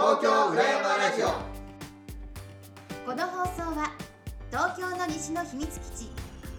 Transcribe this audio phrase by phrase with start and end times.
[0.00, 1.26] 東京裏山ラジオ。
[3.04, 3.92] この放送は
[4.50, 6.10] 東京の西の秘密基地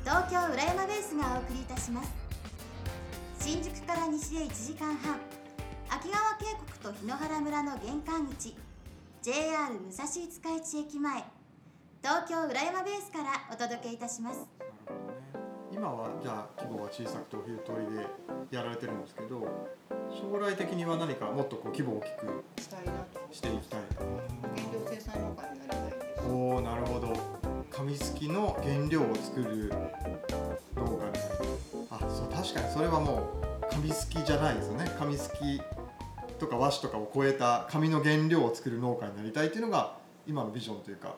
[0.04, 2.14] 東京浦山ベースがお送りいたします。
[3.40, 5.18] 新宿から西へ1時間半
[5.90, 8.56] 秋川渓谷と檜原村の玄関口
[9.24, 11.24] JR 武蔵五日市駅前
[12.04, 14.46] 東京浦山ベースからお届けいたします。
[15.72, 18.06] 今はじゃあ規模が小さくてお昼通りで
[18.56, 19.48] やられてるんですけど
[20.12, 22.92] 将来的には何かもっとこう規模を大きくしたいな。
[22.92, 23.01] と
[23.32, 27.14] していきたい原料生産農家になりたいですおおなるほど。
[27.72, 29.72] 紙すきの原料を作る
[30.76, 31.14] 農家になる
[31.90, 34.92] あそう確かにそれはもう紙すきじゃないですよね。
[35.00, 35.62] 紙すき
[36.38, 41.16] とか和紙とかを超えた紙の原料を作る農家になりたいっていうのが今のビジョンというか。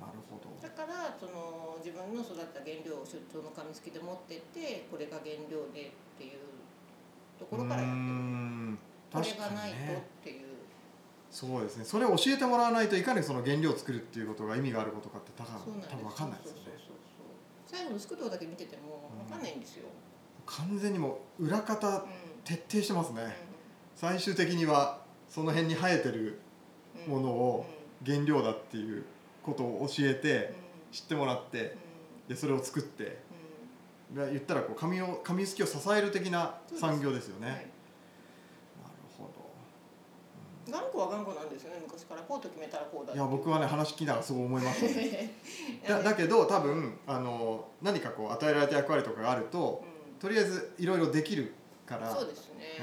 [0.00, 0.50] なるほど。
[0.60, 6.40] だからその自分の育った原料を出張の紙すきで持ってってこれが原料でっていう
[7.38, 7.96] ところからやってる。
[8.02, 8.78] ん。
[9.12, 10.45] これがないとねっていう
[11.30, 11.84] そうですね。
[11.84, 16.62] それを教えてもらわないといかにその原料を作るっていうことが意味があることかって多分多分分かんないですよね。
[17.66, 19.86] 最後のすくとこだけ見てても分かんないんですよ、
[20.46, 22.02] 完全にもう裏方うん。
[22.44, 23.30] 徹底してますね、うん。
[23.96, 26.38] 最終的にはその辺に生えてる
[27.06, 27.12] うん。
[27.14, 27.66] ものを
[28.04, 29.04] 原料だっていう
[29.42, 30.20] ことを教えうん。
[30.20, 30.54] て
[30.92, 31.76] 知ってもらって
[32.28, 33.24] でそれを作って。
[34.14, 37.72] 言ったらこう紙を紙すきを支える的な産業ですよね、
[40.70, 42.22] 頑固は頑固なんですよね昔から。
[42.22, 45.30] こうと決めたらこうだどいや僕はね話聞きながらそう思いましたね。
[45.86, 49.84] だだけど多分あの何かこう与えられた役割とかがあると
[50.18, 51.52] うとりあえずいろいろできる
[51.86, 52.10] から。
[52.10, 52.80] ん、そうですね、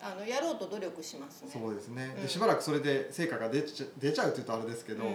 [0.00, 1.50] あのやろうと努力しますね。
[1.52, 2.22] そうですね、うん。
[2.22, 5.12] でしばらくそれで成果が出ちゃ出ちゃうっていうとあれですけど、うん。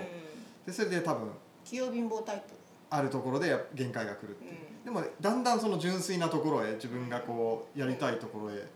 [0.66, 1.30] でそれで多分
[1.66, 2.54] 器用貧乏タイプ。
[2.94, 4.84] あるところで限界が来るっていう、うん。
[4.84, 8.68] でもねだんだんその純粋なところへ自分がこうやりたいところへ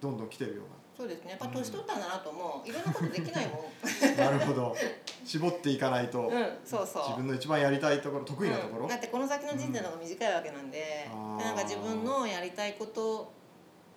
[0.00, 0.62] どんどん来てるよ
[1.02, 1.30] そうですね。
[1.30, 2.68] やっぱ年取ったんだなと思う。
[2.68, 3.58] いろんなことできないもん。
[3.58, 3.64] う
[4.16, 4.76] ななるほど。
[5.24, 7.02] 絞っていかないと、うんそうそう。
[7.08, 8.88] 自分の一番やりたいところ得意なところ、うん。
[8.88, 11.38] だってこの先の人生の方が短いわけなんで,、うん。
[11.38, 13.32] でなんか自分のやりたいこと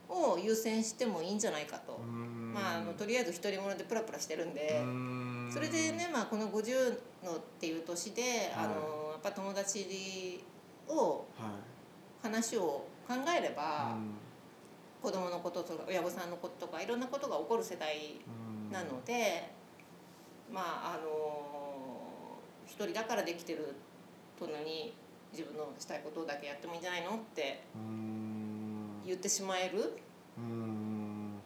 [0.10, 4.82] を優先してもいいんじゃないかと、まああのとりあえず独り者でプラプラしてるんで、
[5.54, 8.52] それでね、まあ、この50のっていう年で、はい。
[8.56, 10.44] あのやっぱ友達
[10.88, 11.50] をはい。
[12.24, 14.25] 話を考えれば、うん
[15.06, 18.74] 子供のこととか親御さんのこととかいろんなことが起こる世代うん。
[18.74, 19.52] なので、
[20.52, 23.76] まああの一人だからできてる
[24.40, 24.96] 殿に
[25.32, 27.62] 自分のしたいことだけやってもいいんじゃないのって
[29.06, 29.78] 言ってしまえる、
[30.38, 31.40] うーん。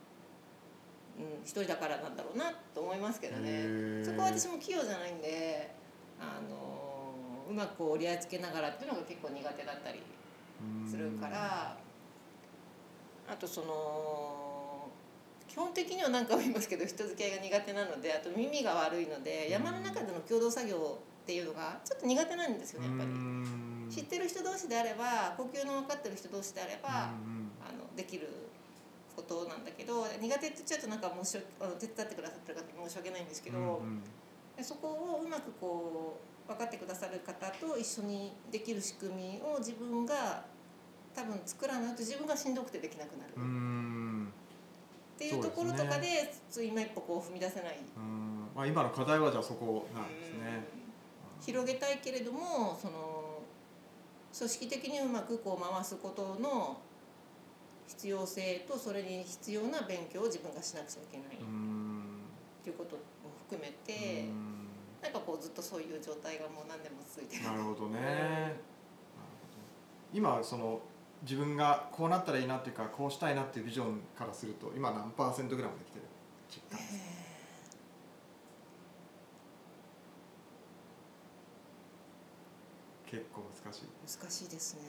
[1.19, 4.05] うん、一人だからなんだろうなと思いますけどへねー。
[4.05, 5.75] そこは私も器用じゃないんで、
[6.17, 10.01] あのうまく折り合いつけながらっていうのが結構苦手だったり
[10.89, 11.75] するから
[13.31, 14.89] あとその
[15.47, 23.09] 基本的には何かも言いますけど人付き合いが苦手なのであと耳が悪いので山の中での共同作業っていうのがちょっと苦手なんですよねやっぱり。
[23.89, 28.29] 知ってる人同士であれば呼吸の分かってる人同士であれば、あのできる
[29.15, 33.81] ことなんだけど苦手って言っちゃうとなんか申し訳あの手伝ってくださってる方に申し訳ないんですけど、
[34.55, 40.45] でそこをうまくこう分かってくださる方と一緒にできる仕組みを自分が
[41.19, 43.35] 多分作らないと自分がしんどくてできなくなる、っ
[45.17, 48.47] ていうところとかでつい今一歩こう踏み出せない、うん。
[48.55, 50.63] まあ今の課題はじゃあそこなんですね。
[51.37, 51.45] うん。
[51.45, 53.41] 広げたいけれどもその
[54.37, 56.79] 組織的にうまくこう回すことの
[57.87, 61.35] 必要性とそれに必要な勉強を自分がしなくちゃいけない。
[61.35, 62.21] っうん。
[62.63, 63.01] ていうことも
[63.49, 64.67] 含めて、うん。
[65.03, 67.43] なんかこうずっとそういう状態がもう何年も続いてる。
[67.43, 68.55] なるほどね。
[70.13, 70.79] 今その
[71.23, 76.05] 自分がこうなったらいいなっていうかこうしたいなっていうビジョンからすると今何パーセントぐらいまで来てる？
[76.49, 77.19] 実感です
[83.09, 83.81] 結構難しい。
[84.21, 84.81] 難しいですね。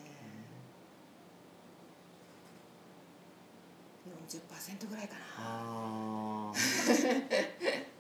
[4.28, 5.20] 40%ぐらいかな。
[5.38, 7.80] あー。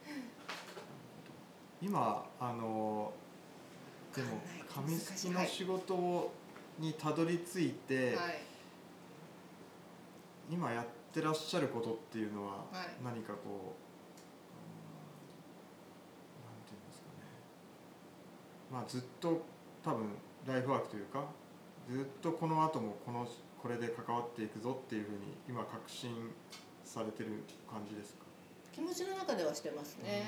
[1.80, 3.10] 今あの
[4.14, 4.38] でも
[4.68, 6.32] 紙すきの仕事を
[6.80, 8.42] にたどり着いて、はい。
[10.50, 13.60] 今やってらっしゃることっていうのははい何かこう、うん
[16.42, 17.22] なんていうんですかね
[18.72, 19.42] まあずっと
[19.84, 20.08] 多分
[20.48, 21.24] ライフワークというか
[21.88, 23.28] ずっとこの後もこの
[23.62, 25.18] これで関わっていくぞっていうふうに
[25.48, 26.10] 今確信
[26.84, 28.24] されてる感じですか？
[28.72, 30.24] 気持ちの中ではしてますね。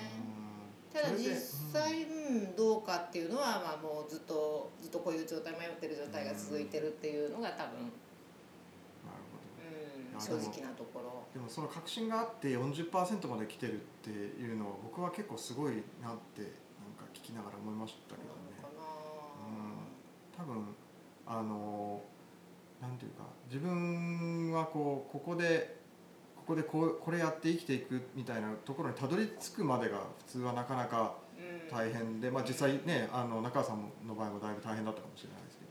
[0.94, 1.34] うんただ実
[1.72, 9.64] 際、うん、どうかっていうのは、まあ、もうずっとずっとこういう状態迷ってる状態が続いてるっていうのが多分、なるほど。
[9.64, 11.24] うん、や正直なところ。
[11.32, 18.60] でもその確信があって40%まで来てるっていうのは僕は結構すごいなってなんか聞きながら思いましたけどね。
[18.60, 18.68] な。
[18.68, 18.82] のか
[20.36, 20.74] 多分
[21.26, 22.02] あの
[22.82, 25.81] なんていうか自分はこうここで
[26.46, 31.14] ここでこうこれやって生きていくみたいなところにたどり着くまでが普通はなかなか
[31.70, 35.70] 大変で、まあ、実際ねあの中川さんの場合もだいぶ大変だったかもしれないですけど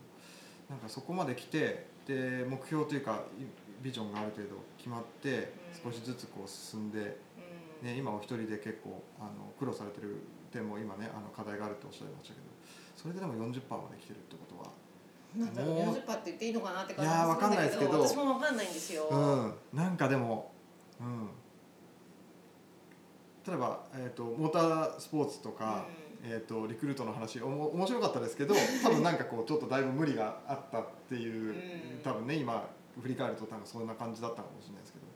[0.70, 3.44] なんかそこまで来てで目標というかい
[3.84, 5.52] ビジョンがある程度決まって
[5.84, 5.92] うん。
[5.92, 7.18] 少しずつこう進んで、
[7.82, 7.88] うん。
[7.88, 10.22] ね、今お一人で結構あの苦労されてる
[10.52, 12.46] 点も今ねあの課題があるっておっしゃいましたけど
[12.96, 14.70] それででも40%まで来てるってことは
[15.36, 20.52] なんだろうもう40%って言っていいのかなって感いやかんないですけど私もわかんないんですよ、うん、なんかでも、
[21.02, 21.28] うん、
[23.46, 25.86] 例えば、えー、とモータースポーツとか、
[26.22, 32.00] えー、とリクルートの話おも面白かったですけど多分なんかこうちょっとだいぶ無理があったっていう、うん。
[32.04, 32.68] 多分ね今
[33.00, 35.06] 振り返ると多分そんな感じだったかもしれないですけど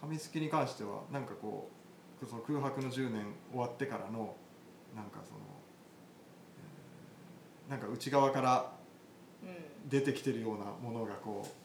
[0.00, 1.68] 紙すきに関してはなんかこ
[2.22, 4.34] うその空白の10年終わってからの
[4.96, 5.40] なんかその、
[7.68, 8.72] えーなんか内側から
[9.42, 9.54] うんうん。
[9.90, 11.64] 出てきてるようなものがこう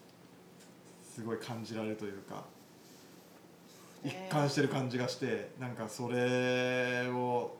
[1.05, 2.45] すごい感じられるというか
[4.03, 7.57] 一ね貫してる感じがしてなんかそれを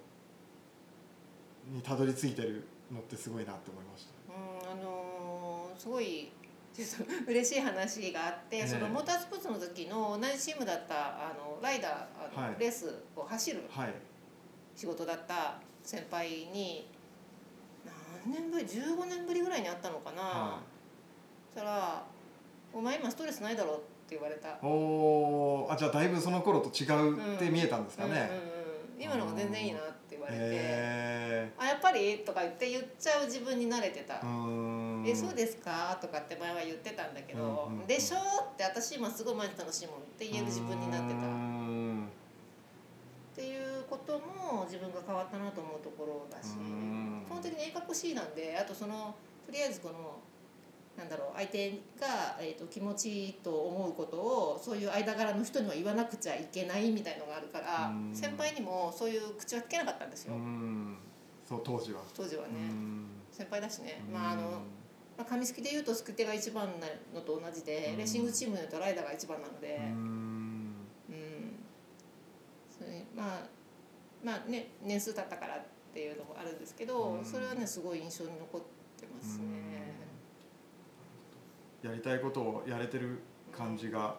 [1.68, 4.34] にたどり着いてるのってすごいなって思いました。
[4.34, 6.30] うんあのーすごい
[7.28, 8.68] 嬉しい話があって、ええ。
[8.68, 12.56] そのモータースポーツの時の同じチームだったあのライダーあの、はい。
[12.60, 13.94] レースを走るはい、
[14.76, 16.88] 仕事だった先輩に
[18.26, 20.60] 何年ぶり15年ぶりぐらいに会ったのかな、は
[21.54, 22.06] そしたら
[22.74, 24.50] 「お前今ストレスないだろ」って言われた。
[24.50, 25.74] い、おー。
[25.74, 28.12] あじゃあだいぶその頃と違うって見えたんですかね。
[28.12, 28.22] うんうん
[28.96, 30.40] うん、今の方が全然いいなって言われて。
[30.42, 34.16] へ「あやっぱり?」とか言って言っちゃう自分に慣れてた。
[35.06, 37.44] えそうですか?」とかって前は言ってたんだけど。
[37.44, 37.88] うんうんうん。
[37.88, 38.22] でしょ?」っ
[38.56, 41.20] て私今すごい毎日楽しいもんって言える自分になってた。
[41.20, 41.22] っ
[43.42, 46.56] ていうことも自分が変わったなと思うところだし。
[46.58, 47.24] うん。
[47.26, 49.16] 基本的に鋭角 C なんであとその
[49.46, 50.20] とりあえずこの
[51.00, 58.14] なんだろう相手が、えー、と気持ちいいと思うことをそういう間柄の人には言わなくちゃいけないみたいのがあるからうん。
[58.14, 60.98] 先輩にもそういう口は聞けなかったんですうよん。
[61.48, 62.02] そう当時は。
[62.14, 62.50] 当時はね。
[62.70, 63.06] うん。
[63.32, 64.04] 先輩だしね。
[64.12, 64.42] まああの
[65.18, 67.98] まあ、紙すきでいうとすく手が一番なのと同じで、うん。
[67.98, 70.74] レーシングチームでいうとライダーが一番なので、うーん。
[71.10, 71.56] うん。
[72.78, 73.40] それまあ
[74.22, 75.62] まあね年数経ったからっ
[75.94, 77.26] ていうのもあるんですけど、うん。
[77.26, 78.62] それはねすごい印象に残っ
[79.00, 79.89] てますね。
[81.82, 83.20] やりたいことをやれてる
[83.56, 84.16] 感じが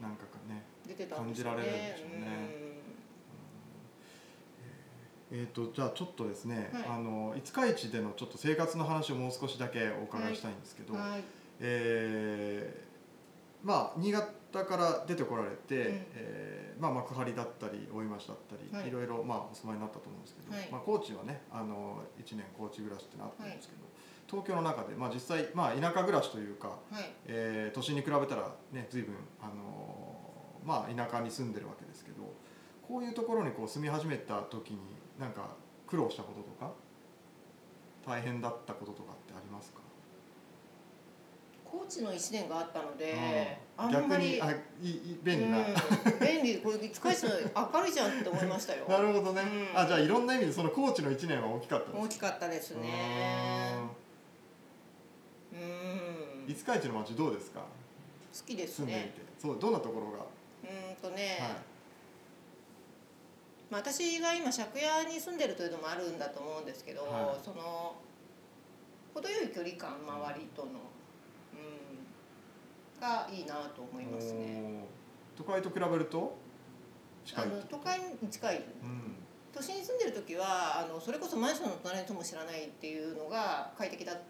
[0.00, 2.70] なんかかね、出てたんですよ感じられるんでしょうね。
[5.32, 6.84] えー、とじゃあちょっとですね、はい。
[6.88, 11.24] あの五日市でのちょっと生活の話をもう少しだけお伺いしたいんですけど、うんはい。
[11.60, 12.90] えー
[13.62, 16.06] まあ新潟から出てこられて、うん。
[16.14, 18.88] えーまあ、幕張だったり大井町だったり、はい。
[18.88, 20.68] い、ろいろ、まあ、お住まいになったと思うんですけど、はい。
[20.72, 23.84] まあ、高知はねあの1年高知暮らしってなったんですけど、
[24.30, 27.10] 東京の中で、まあ、実際、まあ、田舎暮らしというか、はい。
[27.26, 32.18] えー都心に比べたらね随分あのーまあ田舎に住んでるわけですけど
[32.86, 34.78] こういうところにこう住み始めた時に
[35.18, 35.56] なんか
[35.86, 36.72] 苦労したこととか
[38.06, 39.80] 大変だったこととかってありますか、
[41.64, 43.84] 高知の1年があったので、うん。
[43.84, 45.64] あんまり逆にあいいいい便利な、うん。
[46.20, 46.58] 便利。
[46.58, 47.30] これ五日市の
[47.72, 48.86] 明るいじゃんって思いましたよ。
[48.88, 49.78] なるほどね、うん。
[49.78, 53.74] あじゃあいろんな意味でその高知の1年は大きかったです大きかったですね。
[53.78, 53.99] うん
[55.52, 57.60] 五日市の街どうですか？
[57.60, 57.66] 好
[58.46, 59.12] きですね。
[59.38, 60.18] そうどんなところが、
[60.62, 61.50] うんとね、はい。
[63.70, 67.44] まあ、私が今借家に住んでるというのもあるんだと思うんですけど、はい。
[67.44, 67.96] その
[69.14, 70.68] 程よい距離感周りとの、
[71.54, 74.84] うん、がいいなと思いますね。
[75.36, 76.36] 都会と比べると？
[77.24, 78.56] 近いあの都会に近い。
[78.56, 79.16] うん。
[79.52, 84.22] 都心に住んでる時はあのそれこそマンションの隣とも知らないっていうのが快適だった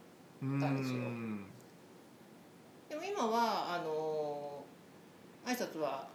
[0.47, 1.47] んですようん。
[2.88, 4.64] でも今はあの
[5.47, 6.09] 挨拶は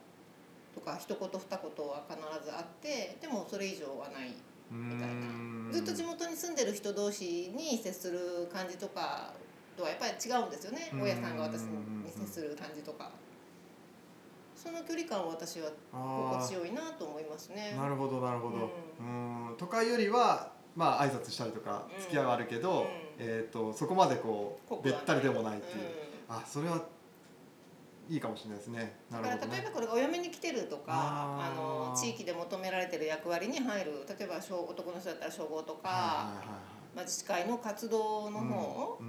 [0.73, 4.33] とか一言二言は必ずあってでもそれ以上はない
[4.71, 5.71] みたいな。
[5.71, 9.33] ずっと地元に住んでる人同士に接する感じとか
[9.77, 10.89] とはやっぱり違うんですよね。
[10.93, 11.01] うん。
[11.01, 11.69] 大家さんが私に
[12.09, 13.11] 接する感じとか。
[14.55, 17.75] その距離感を私はあ心地よいなと思いますね。
[17.77, 18.59] あなるほどなるほど、う
[18.99, 19.03] う
[19.53, 19.55] ん。
[19.57, 22.01] 都会よりはまあ挨拶したりとかうん。
[22.01, 25.83] 付き合いはあるけど、うんえー、とそこまでこうべったりでもないっていう、
[26.29, 26.35] うん。
[26.35, 26.81] あそれは
[28.09, 28.95] いいかもしれないですね。
[29.09, 29.57] なだるほどね。
[29.57, 36.33] から例えばこれがお嫁に来てるとかあの地域で求められてる役割に入る例えば消男の人だったら消防とか、
[36.95, 38.99] まあ、自治会の活動の方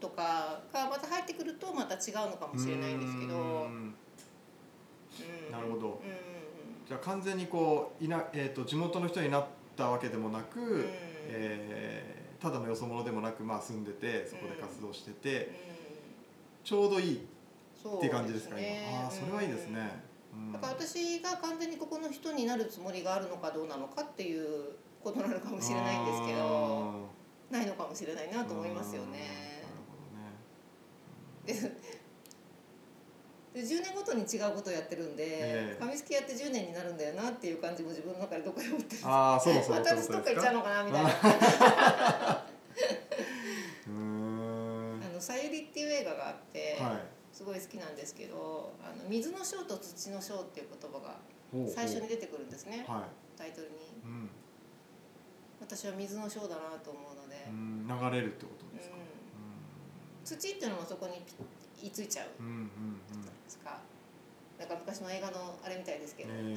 [0.00, 3.34] とかがまた入ってくるとまた違うのかもしれないんですけど。
[3.34, 3.38] う
[3.68, 3.94] ん
[5.50, 6.02] なるほど。
[6.86, 10.84] じゃあ完全にこういな、えー、と地元の人になったわけでもなく、うん。
[11.28, 15.54] えーただのよそ者でもなく、まあ、住んでてそこで活動してて、うん。
[16.62, 17.18] ちょうどいいっ
[18.00, 19.04] ていう感じですかね今。
[19.04, 20.00] ああそれはいいですね、
[20.32, 20.52] うん。
[20.52, 27.08] だから私が完全にここの人になるつもりがあるのかどうなのかっていうことなのかもしれないんですけど
[27.50, 29.56] ないのかもしれないなと思いますよね。
[31.46, 31.76] なるほどね
[33.56, 35.80] で10年ごとに違うことをやってるんで、ええ。
[35.80, 41.08] 紙すきやって10年になるんだよなっていう感じも自分の中でどこかで思ってるああそろそろって私どっか行っちゃうのかなみたいな。
[43.88, 45.00] うーん。
[45.02, 47.00] あの「さゆり」っていう映画があって、はい。
[47.32, 51.16] すごい好きなんですけど「あの水の章と土の章」っていう言葉が
[51.66, 53.08] 最初に出てくるんですねは
[53.38, 53.76] タイトルに。
[53.76, 54.30] いうん。
[55.60, 58.96] 私は水の章だなと思うので、うん流れるってことですか？
[60.26, 61.32] 土っていうのもそこにピ
[61.82, 62.28] ッ居ついちゃう。
[62.40, 62.56] うんうんう
[63.18, 63.22] ん。
[63.22, 63.78] ですか
[64.58, 66.54] なんか昔の映画のあれみたいですけど、うん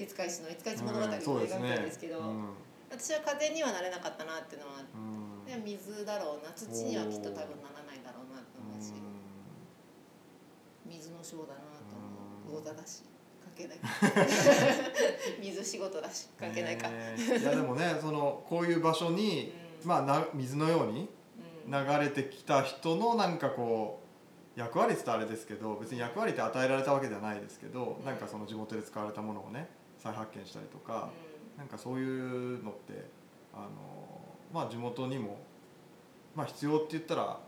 [0.00, 2.48] 五日市の五日市物語のうんそうです映画みたいねですけど、うん
[2.90, 5.44] 私は風にはなれなかったなっていうのはうん。
[5.46, 6.52] で水だろうな。
[6.52, 8.92] 土にはきっと多分ならないだろうなと思うし。
[10.86, 12.62] 水の章だなと思う。
[12.62, 13.02] 魚座だし
[13.40, 13.78] 関係ない
[15.40, 19.52] 水仕事だし関係ないか、ねいやでもね そのこういう場所に、
[19.84, 21.08] まあな水のように
[21.66, 21.86] うん。
[21.86, 23.99] 流れてきた人のなんかこう
[24.56, 30.84] 役割って言ったらあれですけど別に役割って与えられたわけではないですけど、うんなんかその地元で使われたものをね再発見したりとうん。
[30.84, 31.10] か、
[31.56, 33.08] なんかそういうのって
[33.54, 33.68] あの
[34.52, 35.38] まあ地元にも
[36.34, 37.38] まあ必要って言ったら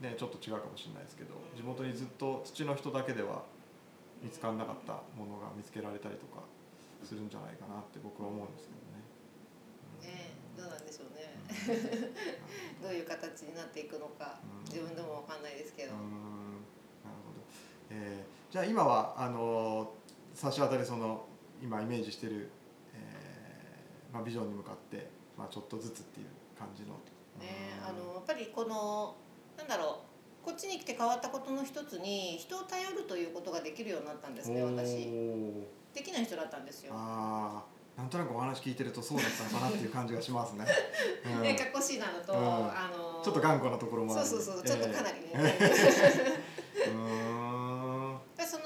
[0.00, 1.56] ねちょっと違うかもしれないですけどうん。
[1.56, 3.42] 地元にずっと土の人だけでは
[4.22, 6.42] 見つからなかったものが見つけられたりとか
[7.04, 8.68] するんじゃないかなって僕は思うんです
[10.00, 10.16] けどね。
[10.16, 11.36] ねどうなんでしょうね。
[12.80, 12.82] うん。
[12.82, 14.64] どういう形になっていくのかうん。
[14.64, 15.92] 自分でもわかんないですけど、
[17.96, 19.92] えーじゃあ今はあの
[20.32, 21.26] 差し当たりその
[21.62, 22.48] 今イメージしてる、
[22.94, 26.26] えーまあ、ビジョンに向かって、まあ、ちょっとずつっていう
[26.58, 26.88] 感じの。
[27.38, 29.14] ねうんあのやっぱりこの
[29.58, 30.00] なんだろ
[30.42, 36.92] うこっちに来て変わったことの一つに人を頼るということができるようになったんですねお私ーできない人だったんですよ。
[36.94, 40.66] あーなんとなくお話聞いてるとそうだったのかなっていう感じがしますね。
[41.24, 45.38] うんね、かっこしいなのと、うんあのちょっと頑固なところもあるそうそうそうちょっとかなりね、え
[46.86, 46.98] ーうー
[48.12, 48.64] んでその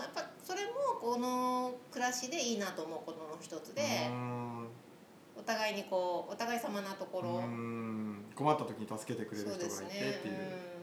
[0.00, 3.82] やっぱそれもこの暮らしでいいなと思うことの一つで、
[5.36, 7.42] お互いにこうお互い様なところ、
[8.34, 10.34] 困った時に助けてくれる人がいてっていう。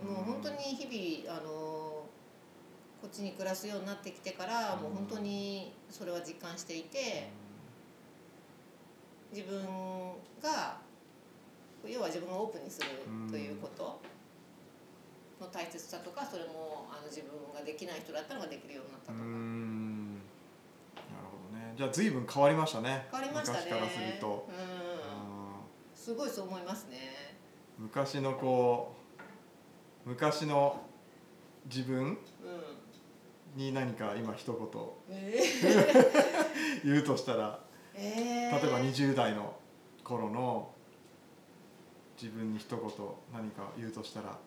[0.07, 0.13] うん。
[0.13, 1.49] もう本当に日々あの
[3.01, 7.29] こっちに暮らすようになってきてから、もう本当にそれは実感していて、
[9.33, 9.63] 自分
[10.41, 10.77] が
[11.85, 12.87] 要は自分をオープンにする
[13.29, 13.99] ということ。
[15.41, 19.23] の大切さとかそれもあの自分ができない人だったのができるようになったとか、
[21.81, 23.07] じゃあ随分変わりましたね。
[23.11, 23.59] 変わりましたね。
[23.65, 24.57] 昔からすると、うん、う
[25.95, 26.97] すごいそう思いますね。
[27.79, 28.93] ん昔のこ
[30.05, 30.79] う昔の
[31.65, 32.17] 自分うん
[33.55, 34.59] に何か今一言
[35.17, 35.41] え
[36.85, 39.55] 言うとしたらー、えー、例えば20代の
[40.03, 40.71] 頃の
[42.15, 42.79] 自分に一言
[43.33, 44.37] 何か言うとしたら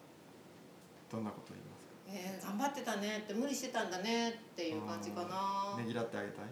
[1.11, 1.95] どんなこと言いますか？
[2.07, 5.77] えー、頑張ってたねって無理してたんだねっていう感じかな。
[5.77, 6.45] ねぎらってあげたい？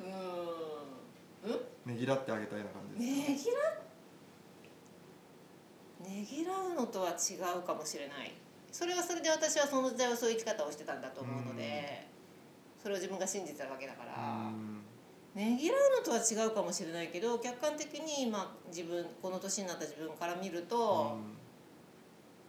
[0.00, 1.52] うん。
[1.52, 1.94] うん？
[1.94, 3.60] ねぎらってあげたいような感じですか、
[6.10, 8.32] ねぎらねぎらうのとは違うかもしれない。
[8.72, 12.06] それはそれで私はその時代はそういう生き方をしてたんだと思うので
[12.82, 14.12] それを自分が信じてたわけだから。
[14.48, 14.82] うん。
[15.34, 21.18] ねぎらうのとは違うかもしれないけど客観的に今自分この年になった自分から見ると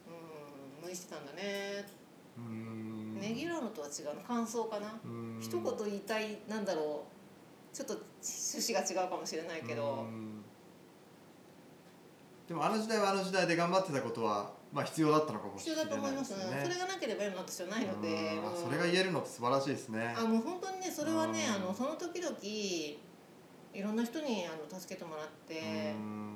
[0.06, 0.10] う
[0.80, 1.86] ん無理してたんだね。
[2.36, 3.20] うん。
[3.20, 4.22] ねぎらうのとは違うの？
[4.22, 4.98] 感想かな？
[5.04, 5.38] うん。
[5.40, 7.17] 一言言いたいなんだろう
[7.72, 10.06] ちょっと趣旨が違うかもしれないけど。
[10.08, 10.44] うん。
[12.48, 16.60] でもあの時代はあの時代で頑張ってたことはまあ必要だったのかもし必要れないだと思いますね。
[16.64, 18.08] それがなければ今の私はないので。
[18.56, 20.14] それが言えるのって素晴らしいですね。
[20.16, 21.54] あもう本当にねそれはねうん。
[21.54, 22.98] あのその時々い
[23.82, 25.94] ろんな人にあの助けてもらって。
[25.96, 26.34] うん。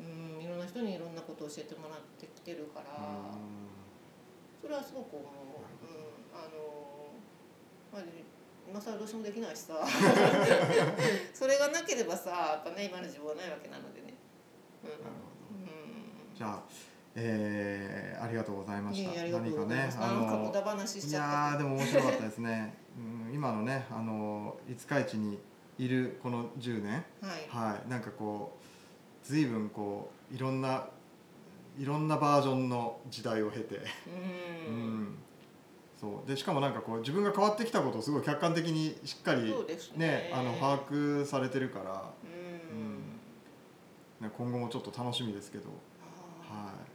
[0.00, 2.98] うんいろんな人にいろんなことを教えてもらってきてるから。
[4.60, 7.16] それはすごく思う、うん、あの
[7.90, 8.02] まあ
[8.68, 9.74] 今更どうしようもできないしさ。
[11.34, 14.14] それがなければさやっぱね今の自分はないわけなのでね。
[14.84, 14.90] うん。
[14.90, 15.70] なるほど
[16.30, 16.36] うん。
[16.36, 16.62] じゃあ、
[17.14, 19.10] えーありがとうございました。
[19.10, 19.98] いえいえありがとうございます。
[19.98, 22.74] 何かねなんか無駄話しいやーでも面白かったですね、
[23.26, 25.38] うん、今のねあの五日市に
[25.78, 27.04] いるこの10年。
[27.20, 27.48] はい。
[27.48, 27.88] はい。
[27.88, 30.86] なんかこう随分こういろんな
[31.78, 33.80] いろんなバージョンの時代を経て、う。
[34.68, 35.18] うんん、
[36.00, 36.28] そう。
[36.28, 39.54] でしかもなんかこう自分が変わってきたことをすごい客観的にしっかり
[39.96, 39.96] ね。
[39.96, 45.68] ねあの把握されてるから、うん、ね、今後もちょっと楽しみですけど、
[46.48, 46.90] あはー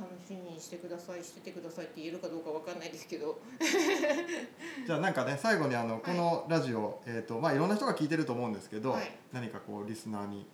[0.00, 3.38] 楽しみにしてくださいしててくださいって言えるかどうかわかんないですけど。
[3.60, 3.60] い、
[4.86, 9.10] じゃあなんかね最後にあのこのラジオ、えーとまあ、いろんな人が聞いてると思うんですけど、はい。
[9.32, 10.46] 何かこうリスナーに、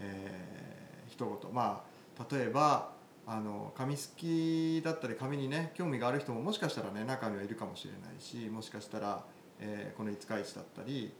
[0.00, 1.54] えー、一言。
[1.54, 1.94] まあ
[2.30, 2.93] 例えば
[3.26, 9.24] あの紙好きだったり紙にね興味がある人ももしかしたらね中にはいるかもしれないしもしかしたら、
[9.60, 11.12] えーこの五日市だったり、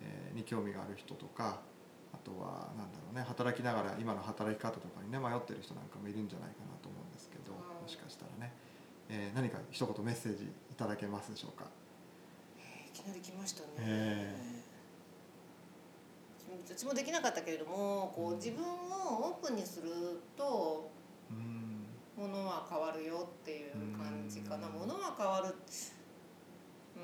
[0.00, 1.60] えーに興味がある人とか
[2.12, 8.52] あとはなんだろうね働きながら今の働き方とかにね迷ってる人なんかもいるんじゃないかなと思うんですけどはいもしかしたらね、
[9.08, 11.66] えー何か一言メッセージいただけますでしょうか？
[12.88, 14.34] いきなり来ましたね、え
[16.70, 18.68] うちもできなかったけれどもこう自分を
[19.38, 19.90] オープンにする
[20.36, 20.93] とうん
[22.16, 24.68] ものは変わるよっていう感じかな。
[24.68, 25.54] うんものは変わる。
[26.96, 27.02] うん。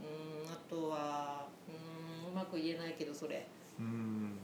[0.00, 0.50] うん。
[0.50, 2.32] あとはうん。
[2.32, 3.46] うまく言えないけどそれ。
[3.78, 4.38] うん。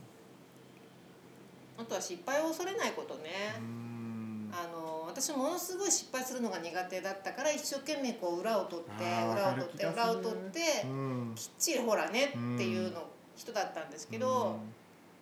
[1.76, 4.50] あとは失敗を恐れないことね、うん。
[4.52, 11.32] あの私ものすごい失敗するのが苦手だったから一生懸命こう裏を取って裏を取って裏を取ってうん。
[11.34, 13.02] きっちりほらねっていうの
[13.36, 14.58] 人だったんですけど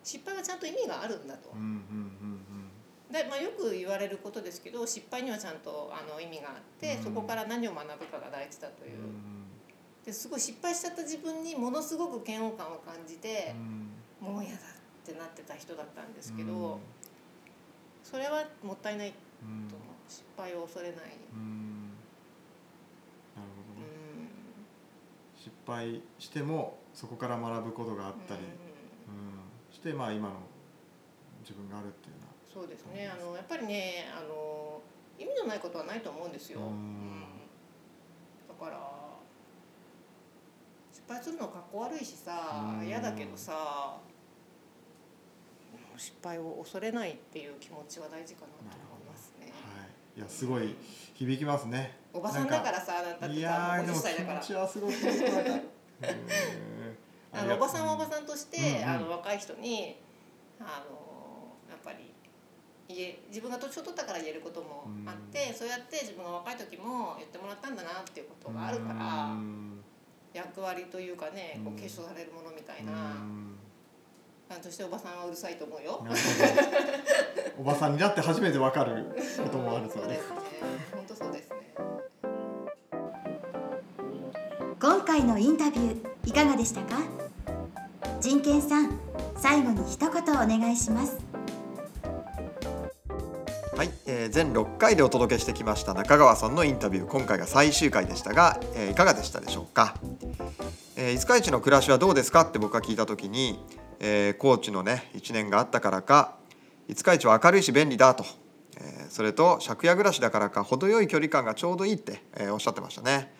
[0.04, 1.50] 失敗はちゃんと意味があるんだと。
[1.54, 2.42] うんうんうん
[3.12, 7.02] で、まあ、よく言われることですけど失敗にはちゃんとあの意味があってうん。
[7.04, 8.88] そこから何を学ぶかが大事だとう。
[8.88, 8.90] ん。
[8.90, 8.98] いう
[10.06, 13.54] ですごい失敗しちゃった自分にものすごく嫌悪感を感じて
[14.18, 14.60] もう嫌だっ
[15.04, 16.80] てなってた人だったんですけど
[18.02, 19.08] それはもったいない
[19.42, 19.88] うんと思う。
[20.08, 21.00] 失敗を恐れない。
[21.34, 21.90] うん。
[23.36, 24.28] なるほどうねん。
[25.36, 30.34] 失敗してもそこから学ぶことがあったり、うんうん、してまあ今の
[31.40, 33.10] 自分があるっていうのはそうですね。
[33.10, 34.80] あのやっぱりねあの
[35.18, 36.66] 意味のないことはないと思うんですよ、うん。
[36.66, 37.22] うん。
[38.48, 38.78] だから
[40.92, 42.86] 失敗するのかっこ悪いしさうん。
[42.86, 43.96] 嫌だけどさ
[45.96, 49.46] 失敗を恐れないっていう気持ちは大事かなと思いますね。
[49.46, 50.74] はい、いやすごい
[51.14, 51.96] 響きますね。
[52.12, 54.92] おばさんだからさだっていやさ50ーでも気持ちはすごく。
[57.32, 58.88] うんあのおばさんはおばさんとして、うんうん。
[58.88, 59.96] あの若い人に
[60.60, 62.12] あのやっぱり
[62.88, 69.80] 言え自分が年を取ったから言えることもあって、そうやって自分が若い時も言ってもらったんだなっていうことがあるから、うん。
[70.34, 73.56] 役割というかねこううん継承されるものみたいな、うん。
[74.50, 76.04] あとしておばさんはうるさいと思うよ。
[77.58, 80.30] おばさんになって初めてわかることもあるそうです。
[80.30, 80.36] ね。
[80.94, 81.56] 本当そうですね。
[84.80, 87.21] 今回のインタビューいかがでしたか？
[88.32, 88.98] 人権さん
[89.36, 91.18] 最後に一言お願いします。
[93.76, 97.06] はい、えー全6回でお届けしてきました中川さんのインタビュー。
[97.06, 99.96] 今回が最終回でしたが、えーいかがでしたでしょうか、
[100.96, 103.62] えー、五日市の暮らしはどうですかって僕が聞いた時に、
[104.00, 106.36] えー、高知のね1年があったからか
[106.88, 108.24] 五日市は明るいし便利だと、
[108.78, 113.30] えーそれと借家暮らしだからか程よい距離感がちょうどいいって、えーおっしゃってましたね、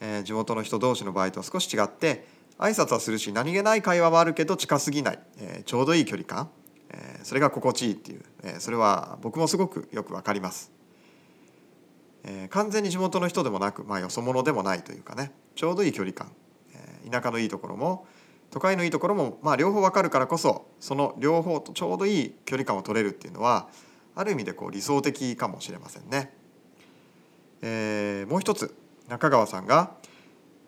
[0.00, 6.50] えー地元の人同士の場合と少し違って挨拶はするし何気ない会話はあるけど近すぎない、えーちょうどいい距離感。
[6.90, 10.70] えーそれが心地いいっていう、えーそれは僕もすごくよくわかります、
[12.24, 15.32] えー完全に地元の人でもなく、まあ、よそ者でもないというかね。
[15.56, 16.30] ちょうどいい距離感、
[16.74, 18.06] えー田舎のいいところも
[18.50, 23.68] 都会のいいところも、まあ、両方わかるからこそその両方とちょうどいい距離感を取れるっていうのは
[24.14, 26.34] ある意味でこう理想的かもしれませんね、
[27.62, 28.74] えーもう一つ
[29.08, 29.92] 中川さんが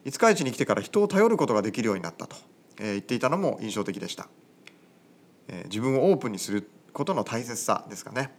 [0.05, 2.37] 五日市に来てから人を頼ることができるようになったと、
[2.79, 4.29] えー言っていたのも印象的でした。
[5.49, 8.31] えー自分をオープンにすることの大切さですかね、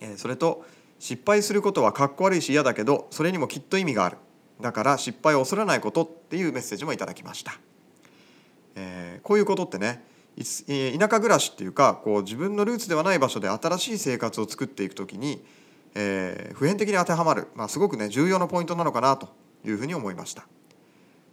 [0.00, 0.64] えーそれと
[0.98, 4.18] 失敗することはかっこ悪いし嫌だけどそれにもきっと意味がある。
[4.60, 7.58] だから失敗を恐れないことっていうメッセージもいただきました、
[8.74, 10.04] えーこういうことってね
[10.36, 15.42] 田舎暮らしっていうかこう自分のルーツではない場所で新しい生活を作っていくときに、
[15.94, 20.46] えー普遍的に当てはまる、まあ、すごくね重要なポイントなのかなというふうに思いました。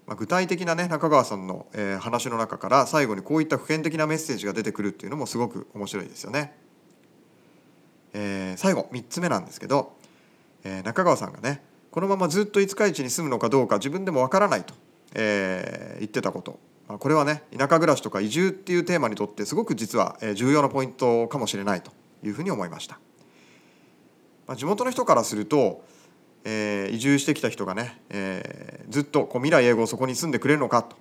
[0.08, 6.56] まあ、具体的なね中川さんの、えー話の中から最後にこういった普遍的なメッセージが出てくるっていうのもすごく面白いですよね。
[8.14, 9.98] えー最後3つ目なんですけど、
[10.64, 11.62] えー中川さんがね
[11.92, 14.74] このままずっと五日市に住むのかどうか自分でもわからないと、
[15.14, 21.92] えー言ってたこと、まあ、これはね田舎暮らしとか移住っていうテーマにとってすごく実はえー重要なポイントかもしれないと
[22.24, 23.00] いうふうに思いました。
[24.48, 25.84] まあ、地元の人からすると
[26.44, 30.96] えー移住してきた人がね、えーずっとこう未来永劫そこに住んでくれるのかと、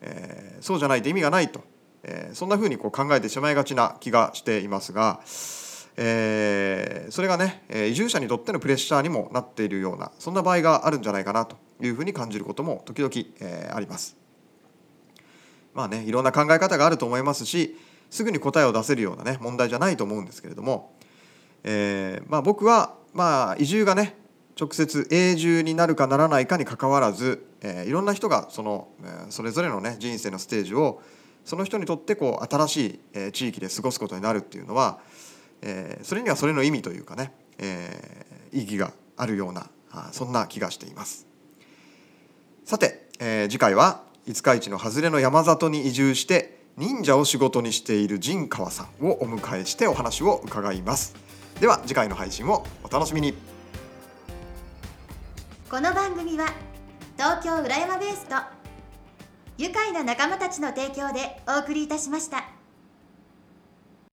[0.00, 1.62] えーそうじゃないと意味がないと、
[2.02, 5.20] えーそんなふうにこう考えてしまいがちな気がしていますが、
[5.96, 14.16] えーそれがね移住者にとってのプレッシャーにもなっているようなそんな場合があるんじゃないかなというふうに感じることも時々、えーあります。
[15.74, 17.76] まあねいろんな考え方があると思いますし
[18.10, 20.94] すぐに答えを出せるようなね問題じゃないと思うんですけれども、
[21.64, 24.16] えーまあ、僕はまあ移住がね
[24.62, 31.02] 直接永住になるかならないかにかかわらず、えーいろんな人がその、えーそれぞれのね人生のステージを
[31.44, 35.00] その人にとってこう新しい、えー地域で過ごすことになるっていうのは、
[35.62, 41.26] えーそれにはそれの意味というかね、えー意義があるようなあそんな気がしています。
[42.64, 51.14] さて、えー次回は五日市の外れの山里に移住して忍者を仕事にしている陣川さんをお迎えしてお話を伺います
[51.60, 53.34] では次回の配信をお楽しみに
[55.72, 56.52] この番組は
[57.16, 58.36] 東京浦山ベースと
[59.56, 62.61] 愉快な仲間たちの提供でお送りいたしました。